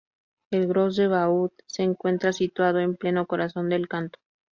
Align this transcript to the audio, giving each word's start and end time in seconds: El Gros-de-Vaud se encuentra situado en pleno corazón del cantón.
El 0.49 0.65
Gros-de-Vaud 0.67 1.51
se 1.67 1.83
encuentra 1.83 2.33
situado 2.33 2.79
en 2.79 2.95
pleno 2.95 3.27
corazón 3.27 3.69
del 3.69 3.87
cantón. 3.87 4.19